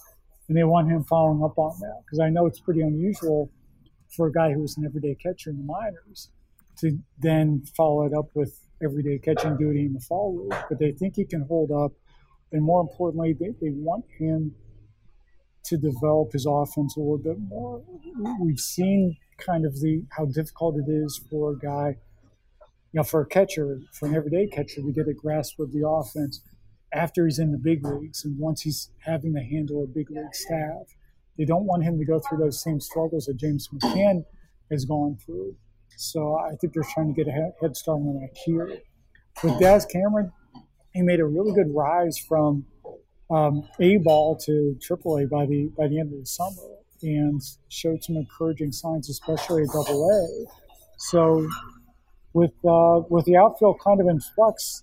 And 0.47 0.57
they 0.57 0.63
want 0.63 0.89
him 0.89 1.03
following 1.03 1.43
up 1.43 1.59
on 1.59 1.81
that 1.81 2.03
because 2.05 2.21
I 2.21 2.29
know 2.29 2.47
it's 2.47 2.61
pretty 2.61 2.83
unusual 2.83 3.51
for 4.09 4.27
a 4.27 4.33
guy 4.33 4.53
who 4.53 4.61
was 4.63 4.77
an 4.77 4.85
everyday 4.85 5.15
catcher 5.15 5.51
in 5.51 5.59
the 5.59 5.65
minors 5.65 6.31
to 6.79 6.99
then 7.19 7.63
follow 7.77 8.05
it 8.05 8.13
up 8.15 8.31
with 8.35 8.61
everyday 8.83 9.19
catching 9.19 9.57
duty 9.57 9.87
in 9.87 9.93
the 9.93 10.01
fall 10.01 10.37
league. 10.37 10.59
But 10.69 10.79
they 10.79 10.93
think 10.93 11.17
he 11.17 11.25
can 11.25 11.43
hold 11.43 11.71
up. 11.71 11.93
And 12.53 12.63
more 12.63 12.81
importantly, 12.81 13.35
they, 13.39 13.51
they 13.61 13.73
want 13.73 14.05
him 14.19 14.55
to 15.65 15.77
develop 15.77 16.33
his 16.33 16.47
offense 16.47 16.97
a 16.97 17.01
little 17.01 17.19
bit 17.19 17.39
more. 17.39 17.83
We've 18.41 18.61
seen 18.61 19.17
kind 19.37 19.67
of 19.67 19.81
the 19.81 20.05
how 20.17 20.27
difficult 20.27 20.77
it 20.77 20.91
is 20.91 21.21
for 21.31 21.53
a 21.53 21.59
guy, 21.59 21.97
you 22.93 22.99
know, 22.99 23.03
for 23.03 23.21
a 23.21 23.27
catcher, 23.27 23.81
for 23.93 24.07
an 24.07 24.15
everyday 24.15 24.47
catcher 24.47 24.81
to 24.81 24.93
get 24.93 25.09
a 25.09 25.13
grasp 25.13 25.61
of 25.61 25.73
the 25.73 25.87
offense 25.87 26.41
after 26.93 27.27
he's 27.27 27.39
in 27.39 27.53
the 27.53 27.59
big 27.59 27.85
leagues 27.85 28.25
and 28.25 28.39
once 28.39 28.63
he's 28.63 28.91
having 29.01 29.35
to 29.35 29.41
handle 29.41 29.85
a 29.85 29.87
big 29.87 30.11
league 30.11 30.35
staff. 30.35 30.97
They 31.39 31.45
don't 31.45 31.65
want 31.65 31.85
him 31.85 31.99
to 31.99 32.05
go 32.05 32.21
through 32.21 32.39
those 32.39 32.63
same 32.63 32.81
struggles 32.81 33.27
that 33.27 33.37
James 33.37 33.69
McCann 33.69 34.25
has 34.71 34.85
gone 34.85 35.17
through. 35.25 35.55
So 35.97 36.37
I 36.37 36.55
think 36.57 36.75
they're 36.75 36.85
trying 36.95 37.15
to 37.15 37.25
get 37.25 37.29
a 37.29 37.53
head 37.61 37.77
start 37.77 38.01
on 38.01 38.21
that 38.21 38.37
here. 38.45 38.79
With 39.43 39.59
Daz 39.61 39.87
Cameron, 39.87 40.33
he 40.93 41.03
made 41.03 41.21
a 41.21 41.25
really 41.25 41.53
good 41.53 41.73
rise 41.73 42.19
from 42.19 42.67
um, 43.31 43.69
A 43.81 43.99
ball 43.99 44.37
to 44.45 44.77
AAA 44.81 45.31
by 45.31 45.47
the 45.47 45.71
by 45.77 45.87
the 45.87 45.99
end 46.01 46.13
of 46.13 46.19
the 46.19 46.27
summer 46.27 46.79
and 47.03 47.41
showed 47.69 48.03
some 48.03 48.17
encouraging 48.17 48.73
signs, 48.73 49.09
especially 49.09 49.63
at 49.63 49.69
Double 49.69 50.09
A. 50.11 50.47
So, 50.99 51.49
with 52.33 52.53
uh, 52.69 53.03
with 53.09 53.25
the 53.27 53.37
outfield 53.37 53.81
kind 53.85 54.01
of 54.01 54.09
in 54.09 54.21
flux 54.21 54.83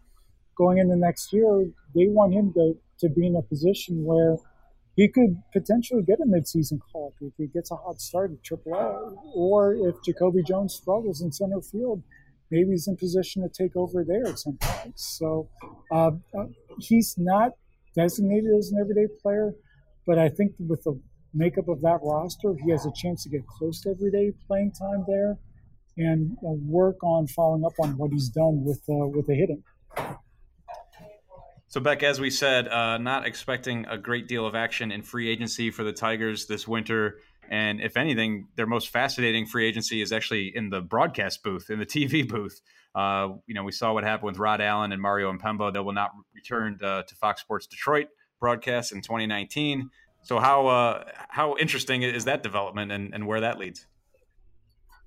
going 0.58 0.78
into 0.78 0.96
next 0.96 1.34
year, 1.34 1.66
they 1.94 2.08
want 2.08 2.34
him 2.34 2.54
to, 2.54 2.78
to 3.00 3.10
be 3.10 3.28
in 3.28 3.36
a 3.36 3.42
position 3.42 4.06
where 4.06 4.38
he 4.96 5.10
could 5.10 5.42
potentially 5.52 6.02
get 6.04 6.20
a 6.20 6.26
midseason 6.26 6.80
call 6.92 7.14
if 7.22 7.34
he 7.38 7.48
gets 7.48 7.72
a 7.72 7.76
hot 7.76 8.00
start 8.00 8.32
at 8.32 8.42
AAA, 8.44 9.16
or 9.34 9.74
if 9.76 9.96
Jacoby 10.04 10.42
Jones 10.44 10.74
struggles 10.74 11.22
in 11.22 11.32
center 11.32 11.62
field, 11.62 12.02
maybe 12.50 12.72
he's 12.72 12.88
in 12.88 12.96
position 12.96 13.44
to 13.44 13.50
take 13.50 13.76
over 13.76 14.04
there 14.06 14.26
at 14.26 14.40
some 14.40 14.58
point. 14.62 14.98
So 14.98 15.50
uh, 15.92 16.12
he's 16.80 17.16
not 17.18 17.52
designated 17.96 18.52
as 18.58 18.72
an 18.72 18.80
everyday 18.80 19.08
player, 19.22 19.54
but 20.06 20.18
I 20.18 20.30
think 20.30 20.54
with 20.60 20.84
the 20.84 21.00
makeup 21.34 21.68
of 21.68 21.82
that 21.82 22.00
roster, 22.02 22.56
he 22.64 22.72
has 22.72 22.86
a 22.86 22.92
chance 22.96 23.24
to 23.24 23.30
get 23.30 23.46
close 23.48 23.82
to 23.82 23.90
everyday 23.90 24.32
playing 24.48 24.72
time 24.72 25.04
there, 25.08 25.38
and 25.98 26.38
uh, 26.46 26.52
work 26.52 27.04
on 27.04 27.28
following 27.28 27.66
up 27.66 27.74
on 27.80 27.98
what 27.98 28.12
he's 28.12 28.30
done 28.30 28.64
with 28.64 28.82
uh, 28.90 29.08
with 29.08 29.28
the 29.28 29.36
hitting. 29.36 29.64
So, 31.76 31.82
Beck, 31.82 32.04
as 32.04 32.22
we 32.22 32.30
said, 32.30 32.70
uh, 32.70 32.98
not 33.00 33.28
expecting 33.28 33.86
a 33.88 33.98
great 33.98 34.30
deal 34.30 34.48
of 34.48 34.56
action 34.56 34.94
in 34.94 35.02
free 35.02 35.30
agency 35.30 35.72
for 35.72 35.84
the 35.84 35.92
Tigers 35.92 36.46
this 36.46 36.66
winter. 36.66 37.18
And 37.52 37.82
if 37.82 37.98
anything, 37.98 38.48
their 38.56 38.66
most 38.66 38.88
fascinating 38.88 39.46
free 39.46 39.68
agency 39.68 40.02
is 40.02 40.14
actually 40.14 40.54
in 40.56 40.70
the 40.70 40.80
broadcast 40.80 41.44
booth, 41.44 41.70
in 41.70 41.78
the 41.78 41.86
TV 41.86 42.26
booth. 42.30 42.62
Uh, 42.96 43.34
you 43.46 43.54
know, 43.54 43.66
we 43.66 43.74
saw 43.74 43.92
what 43.92 44.06
happened 44.06 44.28
with 44.28 44.38
Rod 44.38 44.62
Allen 44.62 44.94
and 44.94 45.02
Mario 45.02 45.30
Impemba. 45.34 45.74
They 45.74 45.82
will 45.82 45.92
not 45.92 46.12
return 46.34 46.78
to 46.80 47.04
Fox 47.20 47.42
Sports 47.42 47.68
Detroit 47.68 48.08
broadcast 48.40 48.94
in 48.94 49.02
2019. 49.02 49.90
So 50.22 50.40
how 50.40 50.68
uh, 50.68 51.04
how 51.28 51.58
interesting 51.58 52.04
is 52.04 52.24
that 52.24 52.42
development 52.42 52.94
and, 52.94 53.14
and 53.14 53.28
where 53.28 53.42
that 53.42 53.60
leads? 53.60 53.86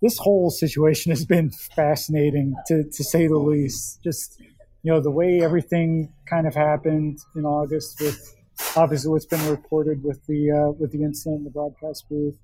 This 0.02 0.18
whole 0.18 0.50
situation 0.50 1.12
has 1.12 1.24
been 1.24 1.50
fascinating 1.74 2.52
to, 2.66 2.84
to 2.84 3.04
say 3.04 3.26
the 3.26 3.38
least. 3.38 4.00
Just 4.04 4.38
you 4.88 4.94
know 4.94 5.00
the 5.02 5.10
way 5.10 5.42
everything 5.42 6.10
kind 6.24 6.46
of 6.46 6.54
happened 6.54 7.18
in 7.36 7.44
August 7.44 8.00
with 8.00 8.34
obviously 8.74 9.10
what's 9.10 9.26
been 9.26 9.46
reported 9.50 10.02
with 10.02 10.24
the 10.24 10.50
uh, 10.50 10.70
with 10.80 10.92
the 10.92 11.02
incident 11.02 11.40
in 11.40 11.44
the 11.44 11.50
broadcast 11.50 12.08
booth. 12.08 12.38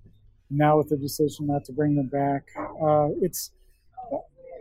Now 0.50 0.76
with 0.76 0.90
the 0.90 0.98
decision 0.98 1.46
not 1.46 1.64
to 1.64 1.72
bring 1.72 1.94
them 1.94 2.08
back, 2.08 2.42
uh, 2.82 3.08
it's 3.22 3.50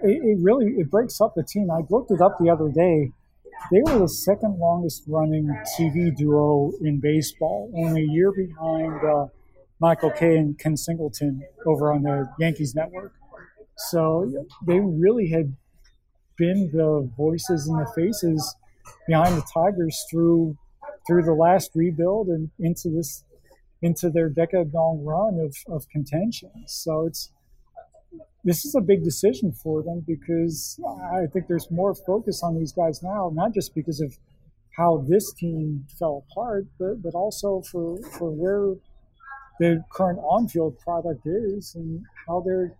it, 0.01 0.17
it, 0.23 0.37
really 0.39 0.67
it 0.77 0.89
breaks 0.89 1.19
up 1.19 1.33
the 1.35 1.43
team. 1.43 1.69
I 1.69 1.81
looked 1.89 2.09
it 2.11 2.21
up 2.21 2.37
the 2.39 2.49
other 2.49 2.69
day. 2.69 3.11
They 3.69 3.81
were 3.81 3.99
the 3.99 4.07
second 4.07 4.59
longest 4.59 5.03
running 5.05 5.49
TV 5.77 6.15
duo 6.15 6.71
in 6.79 7.01
baseball, 7.01 7.69
only 7.75 8.03
a 8.03 8.07
year 8.07 8.31
behind 8.31 9.03
uh, 9.03 9.25
Michael 9.81 10.11
Kay 10.11 10.37
and 10.37 10.57
Ken 10.57 10.77
Singleton 10.77 11.43
over 11.65 11.91
on 11.91 12.03
the 12.03 12.29
Yankees 12.39 12.75
network. 12.75 13.11
So 13.75 14.31
they 14.65 14.79
really 14.79 15.27
had 15.27 15.57
been 16.37 16.69
the 16.73 17.09
voices 17.17 17.67
and 17.67 17.79
the 17.79 17.91
faces 17.93 18.55
behind 19.07 19.37
the 19.37 19.45
Tigers 19.53 19.97
through 20.09 20.57
through 21.05 21.23
the 21.23 21.33
last 21.33 21.71
rebuild 21.75 22.27
and 22.27 22.49
into 22.59 22.89
this 22.89 23.23
into 23.81 24.09
their 24.09 24.29
decade 24.29 24.73
long 24.73 25.03
run 25.03 25.39
of, 25.39 25.55
of 25.73 25.87
contention. 25.89 26.51
So 26.67 27.05
it's 27.05 27.31
this 28.43 28.65
is 28.65 28.75
a 28.75 28.81
big 28.81 29.03
decision 29.03 29.53
for 29.53 29.83
them 29.83 30.03
because 30.05 30.79
I 31.13 31.27
think 31.27 31.47
there's 31.47 31.71
more 31.71 31.95
focus 31.95 32.43
on 32.43 32.57
these 32.57 32.73
guys 32.73 33.01
now, 33.01 33.31
not 33.33 33.53
just 33.53 33.73
because 33.73 34.01
of 34.01 34.17
how 34.75 35.05
this 35.07 35.31
team 35.33 35.85
fell 35.97 36.25
apart, 36.29 36.65
but, 36.77 37.01
but 37.01 37.13
also 37.13 37.61
for, 37.71 37.97
for 38.17 38.31
where 38.31 38.75
the 39.59 39.83
current 39.91 40.19
on-field 40.19 40.77
product 40.79 41.21
is 41.25 41.75
and 41.75 42.03
how 42.27 42.41
they're, 42.45 42.75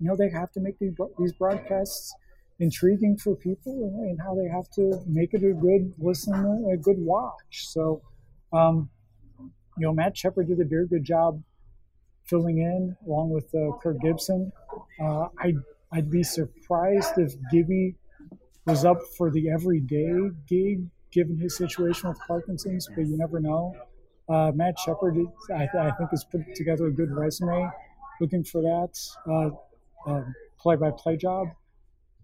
you 0.00 0.08
know, 0.08 0.16
they 0.16 0.30
have 0.30 0.50
to 0.52 0.60
make 0.60 0.76
these 0.78 1.32
broadcasts 1.34 2.14
intriguing 2.60 3.16
for 3.16 3.34
people 3.34 3.72
and, 4.02 4.18
how 4.20 4.34
they 4.34 4.48
have 4.48 4.68
to 4.70 5.02
make 5.06 5.34
it 5.34 5.42
a 5.42 5.54
good 5.54 5.92
listen, 5.98 6.34
a 6.72 6.76
good 6.76 6.98
watch. 6.98 7.66
So, 7.68 8.02
um, 8.52 8.90
you 9.78 9.86
know, 9.86 9.92
Matt 9.92 10.16
Shepard 10.16 10.48
did 10.48 10.60
a 10.60 10.64
very 10.64 10.86
good 10.86 11.04
job 11.04 11.42
filling 12.24 12.58
in 12.58 12.96
along 13.06 13.30
with 13.30 13.52
uh, 13.54 13.76
Kirk 13.82 13.96
Gibson. 14.02 14.52
Uh, 15.00 15.28
I'd, 15.38 15.56
I'd 15.92 16.10
be 16.10 16.22
surprised 16.22 17.12
if 17.16 17.32
Gibby 17.50 17.96
was 18.66 18.84
up 18.84 18.98
for 19.16 19.30
the 19.30 19.50
everyday 19.50 20.14
gig 20.46 20.86
given 21.10 21.38
his 21.38 21.56
situation 21.56 22.10
with 22.10 22.18
Parkinson's, 22.28 22.88
but 22.94 23.06
you 23.06 23.16
never 23.16 23.40
know. 23.40 23.74
Uh, 24.28 24.52
Matt 24.54 24.78
Shepard, 24.78 25.16
I, 25.52 25.64
I, 25.64 25.90
think, 25.92 26.10
has 26.10 26.24
put 26.24 26.42
together 26.54 26.86
a 26.86 26.92
good 26.92 27.10
resume 27.10 27.68
looking 28.20 28.44
for 28.44 28.60
that 28.60 28.94
play 30.60 30.76
by 30.76 30.90
play 30.90 31.16
job. 31.16 31.48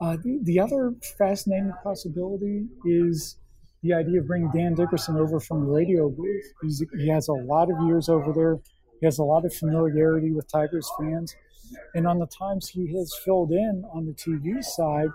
Uh, 0.00 0.16
the, 0.22 0.38
the, 0.42 0.60
other 0.60 0.92
fascinating 1.16 1.72
possibility 1.82 2.66
is 2.84 3.38
the 3.82 3.94
idea 3.94 4.20
of 4.20 4.26
bringing 4.26 4.50
Dan 4.50 4.74
Dickerson 4.74 5.16
over 5.16 5.40
from 5.40 5.60
the 5.60 5.66
radio 5.66 6.10
booth. 6.10 6.44
He's, 6.62 6.84
he 6.98 7.08
has 7.08 7.28
a 7.28 7.32
lot 7.32 7.70
of 7.70 7.76
years 7.86 8.08
over 8.08 8.32
there 8.32 8.58
he 9.00 9.06
has 9.06 9.18
a 9.18 9.24
lot 9.24 9.44
of 9.44 9.54
familiarity 9.54 10.32
with 10.32 10.50
Tigers 10.50 10.90
fans. 10.98 11.34
And 11.94 12.06
on 12.06 12.18
the 12.18 12.26
times 12.26 12.68
he 12.68 12.94
has 12.96 13.12
filled 13.24 13.50
in 13.50 13.84
on 13.92 14.06
the 14.06 14.12
TV 14.12 14.62
side 14.62 15.08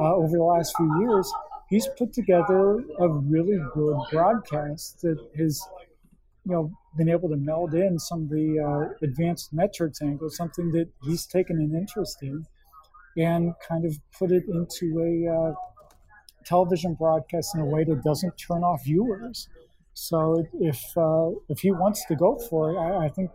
uh, 0.00 0.14
over 0.14 0.36
the 0.36 0.42
last 0.42 0.74
few 0.76 1.00
years, 1.00 1.32
he's 1.68 1.88
put 1.98 2.12
together 2.12 2.82
a 2.98 3.08
really 3.08 3.58
good 3.74 3.96
broadcast 4.10 5.02
that 5.02 5.18
has, 5.36 5.60
you 6.44 6.52
know, 6.52 6.70
been 6.96 7.08
able 7.08 7.28
to 7.28 7.36
meld 7.36 7.74
in 7.74 7.98
some 7.98 8.22
of 8.22 8.30
the 8.30 8.58
uh, 8.58 9.04
advanced 9.04 9.52
metrics 9.52 10.02
angles, 10.02 10.36
something 10.36 10.70
that 10.72 10.88
he's 11.02 11.26
taken 11.26 11.58
an 11.58 11.74
interest 11.76 12.18
in, 12.22 12.44
and 13.16 13.54
kind 13.66 13.84
of 13.84 13.98
put 14.18 14.30
it 14.30 14.44
into 14.48 15.00
a 15.00 15.32
uh, 15.32 15.54
television 16.44 16.94
broadcast 16.94 17.54
in 17.54 17.60
a 17.60 17.64
way 17.64 17.84
that 17.84 18.02
doesn't 18.02 18.36
turn 18.36 18.62
off 18.62 18.84
viewers. 18.84 19.48
So 19.94 20.46
if 20.60 20.80
uh, 20.96 21.30
if 21.48 21.60
he 21.60 21.70
wants 21.70 22.04
to 22.06 22.16
go 22.16 22.38
for 22.48 22.72
it, 22.72 22.78
I, 22.78 23.06
I, 23.06 23.08
think 23.08 23.30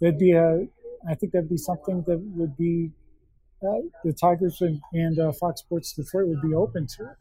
that'd 0.00 0.18
be 0.18 0.32
a 0.32 0.66
I 1.08 1.14
think 1.14 1.32
that'd 1.32 1.48
be 1.48 1.56
something 1.56 2.02
that 2.06 2.18
would 2.36 2.56
be 2.56 2.90
uh, 3.62 3.80
the 4.04 4.12
Tigers 4.12 4.60
and, 4.60 4.80
and 4.92 5.18
uh, 5.18 5.32
Fox 5.32 5.60
Sports 5.60 5.92
Detroit 5.92 6.26
would 6.28 6.42
be 6.42 6.54
open 6.54 6.86
to. 6.96 7.16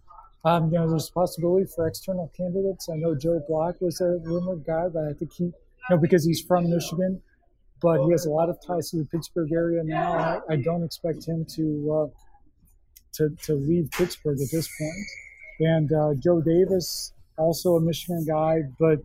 Um, 0.45 0.71
you 0.71 0.79
know, 0.79 0.89
there's 0.89 1.09
a 1.09 1.11
possibility 1.11 1.65
for 1.75 1.87
external 1.87 2.31
candidates. 2.35 2.87
I 2.89 2.95
know 2.95 3.13
Joe 3.13 3.41
Block 3.47 3.75
was 3.81 3.99
a 3.99 4.19
rumored 4.23 4.65
guy, 4.65 4.87
but 4.87 5.03
I 5.03 5.13
think 5.13 5.33
he, 5.33 5.45
you 5.45 5.53
know, 5.89 5.97
because 5.97 6.25
he's 6.25 6.41
from 6.41 6.69
Michigan, 6.69 7.21
but 7.81 8.03
he 8.03 8.11
has 8.11 8.25
a 8.25 8.29
lot 8.29 8.49
of 8.49 8.57
ties 8.65 8.91
to 8.91 8.97
the 8.97 9.05
Pittsburgh 9.05 9.51
area 9.51 9.83
now. 9.83 10.13
I, 10.13 10.53
I 10.53 10.55
don't 10.57 10.83
expect 10.83 11.25
him 11.25 11.45
to, 11.55 11.93
uh, 11.93 12.07
to 13.13 13.29
to 13.43 13.53
leave 13.55 13.89
Pittsburgh 13.91 14.39
at 14.41 14.51
this 14.51 14.69
point. 14.77 15.71
And 15.71 15.91
uh, 15.91 16.13
Joe 16.15 16.41
Davis, 16.41 17.13
also 17.37 17.75
a 17.75 17.81
Michigan 17.81 18.25
guy, 18.25 18.61
but 18.79 18.99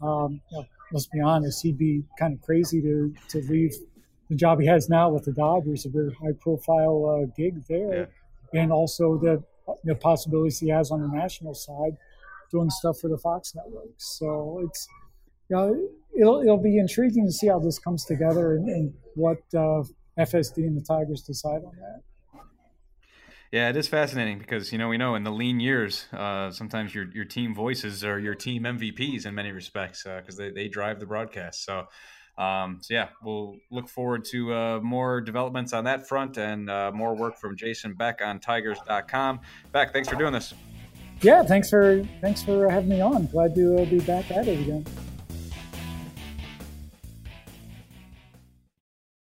um, 0.00 0.40
you 0.50 0.58
know, 0.58 0.66
let's 0.92 1.06
be 1.06 1.20
honest, 1.20 1.62
he'd 1.62 1.78
be 1.78 2.04
kind 2.18 2.34
of 2.34 2.42
crazy 2.42 2.80
to 2.82 3.14
to 3.30 3.38
leave 3.42 3.74
the 4.28 4.36
job 4.36 4.60
he 4.60 4.66
has 4.66 4.88
now 4.88 5.08
with 5.08 5.24
the 5.24 5.32
Dodgers, 5.32 5.86
a 5.86 5.88
very 5.88 6.12
high 6.14 6.32
profile 6.38 7.22
uh, 7.22 7.32
gig 7.36 7.64
there, 7.66 8.08
yeah. 8.52 8.60
and 8.60 8.72
also 8.72 9.16
the, 9.16 9.42
the 9.84 9.94
possibilities 9.94 10.58
he 10.58 10.68
has 10.68 10.90
on 10.90 11.00
the 11.00 11.08
national 11.08 11.54
side, 11.54 11.96
doing 12.50 12.70
stuff 12.70 12.98
for 12.98 13.08
the 13.08 13.18
Fox 13.18 13.54
network. 13.54 13.88
So 13.96 14.60
it's 14.64 14.86
you 15.48 15.56
know 15.56 15.88
it'll 16.18 16.40
it'll 16.40 16.62
be 16.62 16.78
intriguing 16.78 17.26
to 17.26 17.32
see 17.32 17.46
how 17.46 17.58
this 17.58 17.78
comes 17.78 18.04
together 18.04 18.56
and, 18.56 18.68
and 18.68 18.94
what 19.14 19.38
uh, 19.54 19.82
FSD 20.18 20.58
and 20.58 20.76
the 20.76 20.84
Tigers 20.84 21.22
decide 21.22 21.62
on 21.64 21.72
that. 21.76 22.02
Yeah, 23.50 23.70
it 23.70 23.76
is 23.76 23.88
fascinating 23.88 24.38
because 24.38 24.72
you 24.72 24.78
know 24.78 24.88
we 24.88 24.98
know 24.98 25.14
in 25.14 25.24
the 25.24 25.30
lean 25.30 25.60
years, 25.60 26.06
uh, 26.12 26.50
sometimes 26.50 26.94
your 26.94 27.10
your 27.12 27.24
team 27.24 27.54
voices 27.54 28.04
are 28.04 28.18
your 28.18 28.34
team 28.34 28.64
MVPs 28.64 29.24
in 29.24 29.34
many 29.34 29.52
respects 29.52 30.02
because 30.02 30.38
uh, 30.38 30.44
they 30.44 30.50
they 30.50 30.68
drive 30.68 31.00
the 31.00 31.06
broadcast. 31.06 31.64
So. 31.64 31.86
Um, 32.36 32.78
so 32.82 32.94
yeah, 32.94 33.08
we'll 33.20 33.56
look 33.72 33.88
forward 33.88 34.24
to 34.26 34.54
uh, 34.54 34.80
more 34.80 35.20
developments 35.20 35.72
on 35.72 35.82
that 35.86 36.06
front 36.06 36.38
and 36.38 36.70
uh, 36.70 36.92
more 36.94 37.16
work 37.16 37.36
from 37.36 37.56
Jason 37.56 37.94
Beck 37.94 38.20
on 38.24 38.38
Tigers.com. 38.38 39.40
Beck, 39.72 39.92
thanks 39.92 40.08
for 40.08 40.14
doing 40.14 40.32
this. 40.32 40.54
Yeah, 41.20 41.42
thanks 41.42 41.68
for 41.68 42.04
thanks 42.20 42.44
for 42.44 42.70
having 42.70 42.90
me 42.90 43.00
on. 43.00 43.26
Glad 43.26 43.56
to 43.56 43.82
uh, 43.82 43.84
be 43.86 43.98
back 43.98 44.30
at 44.30 44.46
it 44.46 44.60
again. 44.60 44.86